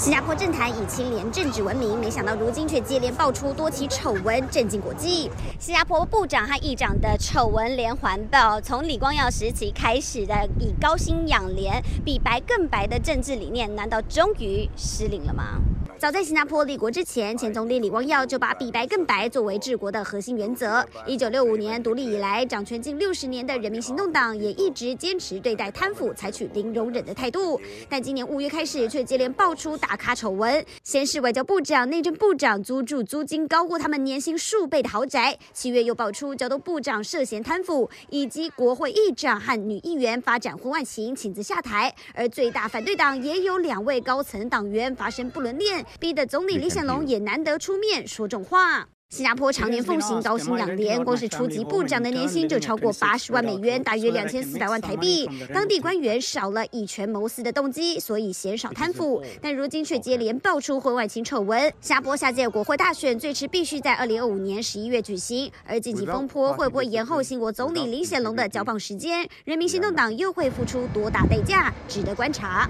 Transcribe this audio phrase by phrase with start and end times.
[0.00, 5.30] 新加坡政坛以清廉政治闻名，没想到如今却接连爆出多起丑闻，震惊国际。
[5.58, 15.60] 新加坡部长和议长的丑闻连环爆，从李光耀时期开始的以高薪养廉、比白更白的政治理念，难道终于失灵了吗？
[15.98, 20.82] 早在新加坡立国之前，前总理李光耀就把比白更白作为治国的核心原则。
[21.06, 27.60] 一九六五年独立以来，掌权近六十年的人民行动党也一直坚持对待贪腐采取零容忍的态度。
[27.86, 30.64] 但今年五月开始，却接连爆出大咖丑闻。
[30.84, 41.92] 先是外交部长、内政部长租住租金高过他们年薪数倍的豪宅；七月又爆出交通部长涉嫌贪腐，以及国会议长和女议员发展婚外情，请辞下台。
[42.14, 45.84] 而最大反对党也有两位高层党员发生不伦恋。
[45.98, 48.86] 逼得总理李显龙也难得出面说重话。
[49.10, 55.28] 新加坡常年奉行高薪养廉，光是初级部长的年薪就超过八十万美元，大约两千四百万台币。
[55.52, 59.20] 当地官员少了以权谋私的动机，所以鲜少贪腐。
[59.42, 61.60] 但如今却接连爆出婚外情丑闻。
[61.80, 69.28] 新加坡下届国会大选最迟必须在二零二五年十一月举行，而近期风波会不会延后新国总理林显龙的交棒时间？
[69.44, 71.74] 人民行动党又会付出多大代价？
[71.88, 72.68] 值得观察。